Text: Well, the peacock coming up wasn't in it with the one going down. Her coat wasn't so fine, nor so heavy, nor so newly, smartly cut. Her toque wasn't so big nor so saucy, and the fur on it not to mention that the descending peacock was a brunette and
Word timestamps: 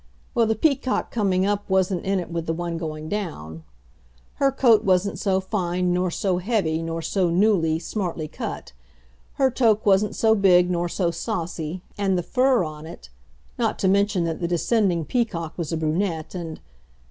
Well, 0.33 0.47
the 0.47 0.55
peacock 0.55 1.11
coming 1.11 1.45
up 1.45 1.69
wasn't 1.69 2.05
in 2.05 2.19
it 2.19 2.31
with 2.31 2.47
the 2.47 2.55
one 2.55 2.75
going 2.79 3.07
down. 3.07 3.63
Her 4.37 4.51
coat 4.51 4.83
wasn't 4.83 5.19
so 5.19 5.39
fine, 5.39 5.93
nor 5.93 6.09
so 6.09 6.39
heavy, 6.39 6.81
nor 6.81 7.03
so 7.03 7.29
newly, 7.29 7.77
smartly 7.77 8.27
cut. 8.27 8.73
Her 9.33 9.51
toque 9.51 9.85
wasn't 9.85 10.15
so 10.15 10.33
big 10.33 10.71
nor 10.71 10.89
so 10.89 11.11
saucy, 11.11 11.83
and 11.99 12.17
the 12.17 12.23
fur 12.23 12.63
on 12.63 12.87
it 12.87 13.11
not 13.59 13.77
to 13.77 13.87
mention 13.87 14.23
that 14.23 14.39
the 14.41 14.47
descending 14.47 15.05
peacock 15.05 15.55
was 15.55 15.71
a 15.71 15.77
brunette 15.77 16.33
and 16.33 16.61